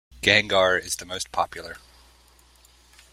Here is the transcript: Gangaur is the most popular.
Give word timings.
Gangaur 0.23 0.79
is 0.79 0.95
the 0.95 1.05
most 1.05 1.31
popular. 1.31 1.77